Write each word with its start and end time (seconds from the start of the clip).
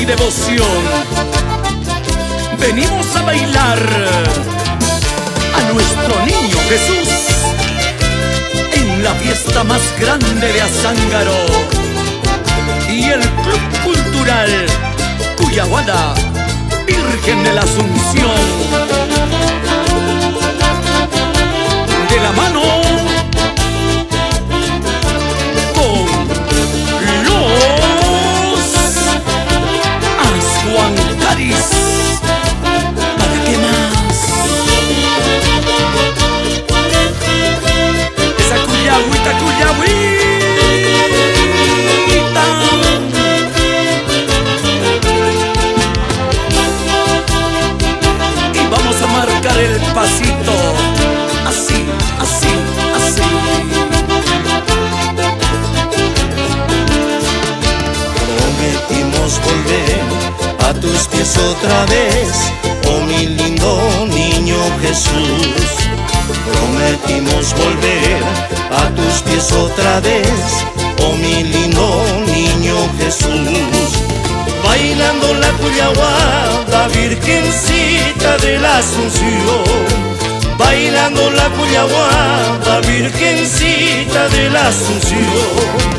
y 0.00 0.04
devoción. 0.04 0.66
Venimos 2.58 3.14
a 3.16 3.22
bailar 3.22 3.78
a 5.54 5.72
nuestro 5.72 6.24
niño 6.24 6.56
Jesús 6.68 7.08
en 8.72 9.04
la 9.04 9.14
fiesta 9.14 9.64
más 9.64 9.82
grande 10.00 10.52
de 10.52 10.62
Azángaro 10.62 11.36
y 12.88 13.04
el 13.04 13.20
Club 13.20 13.60
Cultural 13.84 14.66
Cuyaguada, 15.36 16.14
Virgen 16.86 17.44
de 17.44 17.52
la. 17.52 17.85
Otra 61.34 61.84
vez, 61.86 62.52
oh 62.88 63.00
mi 63.00 63.26
lindo 63.26 64.06
niño 64.06 64.56
Jesús. 64.80 65.66
Prometimos 66.52 67.52
volver 67.54 68.22
a 68.70 68.88
tus 68.94 69.22
pies 69.22 69.50
otra 69.52 70.00
vez, 70.00 70.38
oh 71.02 71.14
mi 71.16 71.42
lindo 71.42 72.04
niño 72.26 72.76
Jesús. 72.98 73.90
Bailando 74.62 75.34
la 75.34 75.50
cuyaguada, 75.52 76.88
virgencita 76.88 78.36
de 78.38 78.58
la 78.60 78.78
Asunción. 78.78 80.06
Bailando 80.58 81.30
la 81.30 81.48
cuyaguada, 81.50 82.80
virgencita 82.86 84.28
de 84.28 84.50
la 84.50 84.68
Asunción. 84.68 85.96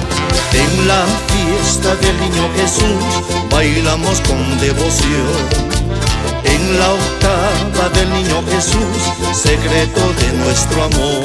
En 0.54 0.88
la 0.88 1.06
del 1.96 2.20
niño 2.20 2.50
Jesús 2.56 3.48
bailamos 3.50 4.20
con 4.22 4.60
devoción. 4.60 5.68
En 6.44 6.80
la 6.80 6.94
octava 6.94 7.90
del 7.90 8.10
niño 8.14 8.44
Jesús, 8.52 9.00
secreto 9.34 10.02
de 10.20 10.34
nuestro 10.44 10.84
amor. 10.84 11.24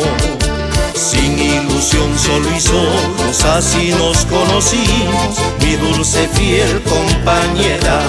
Sin 0.94 1.38
ilusión, 1.38 2.16
solo 2.16 2.48
y 2.56 2.60
solos, 2.60 3.44
así 3.56 3.90
nos 3.90 4.24
conocimos, 4.26 5.36
mi 5.60 5.74
dulce 5.76 6.28
fiel 6.28 6.80
compañera. 6.82 8.00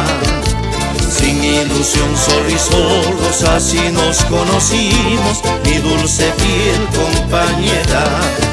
Sin 1.10 1.44
ilusión, 1.44 2.10
solo 2.16 2.50
y 2.50 2.60
solos, 2.60 3.44
así 3.56 3.82
nos 3.92 4.24
conocimos, 4.26 5.42
mi 5.66 5.78
dulce 5.78 6.32
fiel 6.38 6.88
compañera. 6.94 8.53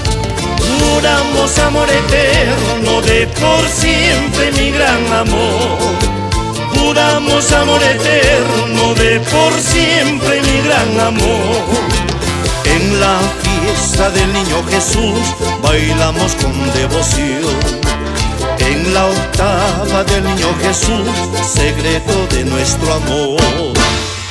Juramos 0.78 1.58
amor 1.58 1.88
eterno 1.90 3.03
de 3.03 3.26
por 3.26 3.69
siempre 3.69 4.53
mi 4.53 4.70
gran 4.70 5.12
amor. 5.12 5.78
Juramos 6.76 7.53
amor 7.53 7.82
eterno 7.82 8.94
de 8.94 9.20
por 9.20 9.53
siempre 9.60 10.41
mi 10.42 10.60
gran 10.66 11.00
amor. 11.00 11.91
En 12.64 13.00
la 13.00 13.19
fiesta 13.42 14.10
del 14.10 14.32
niño 14.32 14.64
Jesús 14.70 15.20
bailamos 15.62 16.34
con 16.36 16.53
devoción. 16.72 17.56
En 18.59 18.94
la 18.94 19.06
octava 19.06 20.04
del 20.04 20.25
niño 20.25 20.54
Jesús, 20.62 21.09
secreto 21.47 22.26
de 22.30 22.44
nuestro 22.44 22.92
amor. 22.94 23.41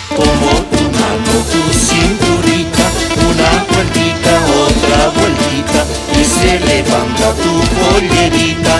Como 0.10 0.50
tu 0.72 0.84
mano, 1.00 1.32
tu 1.52 1.62
cinturita, 1.74 2.49
una 3.18 3.66
vueltita, 3.72 4.32
otra 4.66 5.10
vueltita 5.16 5.86
y 6.20 6.24
se 6.26 6.60
levanta 6.60 7.34
tu 7.42 7.54
pollerita. 7.80 8.76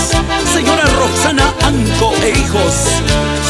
señora 0.53 0.85
Roxana 0.99 1.55
Anco 1.63 2.13
e 2.23 2.31
hijos, 2.31 2.75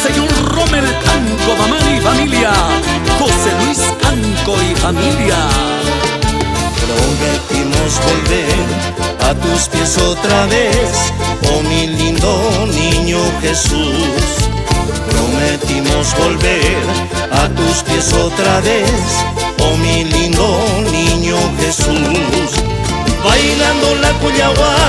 señor 0.03 0.31
Rommel 0.55 0.87
Anco, 0.87 1.57
mamá 1.57 1.79
y 1.91 2.01
familia, 2.01 2.53
José 3.19 3.51
Luis 3.65 3.81
Anco 4.05 4.57
y 4.63 4.75
familia 4.77 5.37
prometimos 6.91 8.01
volver 8.09 8.61
a 9.29 9.35
tus 9.35 9.69
pies 9.69 9.99
otra 9.99 10.47
vez, 10.47 11.13
oh 11.51 11.63
mi 11.63 11.87
lindo 11.87 12.67
niño 12.73 13.19
Jesús. 13.41 14.51
Prometimos 15.11 16.07
volver 16.19 16.83
a 17.33 17.49
tus 17.49 17.83
pies 17.85 18.13
otra 18.13 18.61
vez, 18.61 18.91
oh 19.59 19.77
mi 19.77 20.05
lindo 20.05 20.47
niño 20.91 21.37
Jesús. 21.61 22.51
Bailando 23.25 23.95
la 23.97 24.13
cuyaguada, 24.15 24.80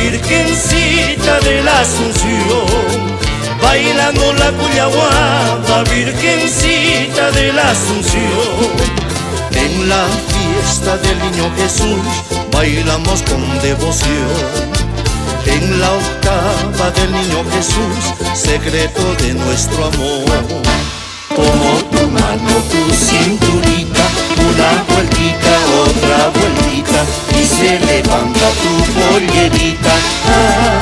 virgencita 0.00 1.40
de 1.40 1.62
la 1.62 1.80
Asunción. 1.80 3.12
Bailando 3.62 4.32
la 4.34 4.50
cuyaguada, 4.52 5.84
virgencita 5.84 7.30
de 7.32 7.52
la 7.52 7.70
Asunción. 7.70 9.02
En 9.54 9.88
la 9.88 10.04
fiesta 10.32 10.96
del 10.98 11.18
niño 11.18 11.50
Jesús 11.56 12.04
bailamos 12.50 13.22
con 13.22 13.42
devoción. 13.60 14.72
En 15.46 15.80
la 15.80 15.92
octava 15.92 16.90
del 16.92 17.12
niño 17.12 17.44
Jesús, 17.52 18.14
secreto 18.34 19.02
de 19.22 19.34
nuestro 19.34 19.86
amor. 19.86 20.62
Como 21.34 21.70
tu 21.90 22.10
mano, 22.10 22.52
tu 22.70 22.94
cinturita, 22.94 24.04
una 24.48 24.70
vueltita, 24.88 25.52
otra 25.84 26.30
vueltita, 26.38 27.00
y 27.40 27.44
se 27.44 27.80
levanta 27.80 28.41
pollerita. 29.12 29.94
Ah, 30.26 30.80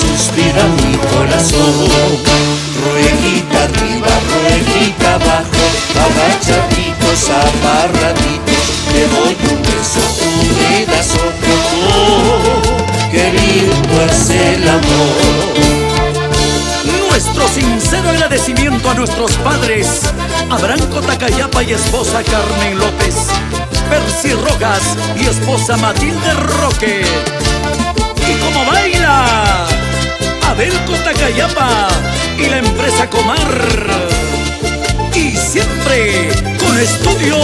suspira 0.00 0.64
mi 0.82 0.94
corazón, 1.12 1.74
rueguita 2.82 3.58
arriba, 3.64 4.12
rueguita 4.32 5.14
abajo, 5.14 5.64
agachaditos, 6.06 7.20
aparraditos, 7.44 8.66
te 8.92 9.02
doy 9.14 9.36
un 9.50 9.58
beso, 9.62 10.04
un 10.26 10.48
pedazo 10.58 11.22
otro, 11.28 11.72
qué 13.12 13.24
lindo 13.32 13.94
es 14.10 14.30
el 14.30 14.68
amor. 14.68 15.78
Nuestro 17.08 17.48
sincero 17.48 18.10
agradecimiento 18.10 18.90
a 18.90 18.94
nuestros 18.94 19.32
padres, 19.38 20.02
Abraham 20.50 20.80
Cotacayapa 20.90 21.62
y 21.62 21.72
esposa 21.72 22.22
Carmen 22.22 22.78
López, 22.78 23.14
Percy 23.88 24.32
Rojas 24.34 24.96
y 25.16 25.26
esposa 25.26 25.76
Matilde 25.76 26.34
Roque. 26.60 27.02
¿Y 28.28 28.34
cómo 28.40 28.64
baila? 28.66 29.66
Abel 30.48 30.72
Cotacayapa 30.84 31.88
y 32.38 32.46
la 32.46 32.58
empresa 32.58 33.08
Comar. 33.08 33.86
Y 35.14 35.36
siempre 35.36 36.30
con 36.58 36.78
estudio 36.78 37.36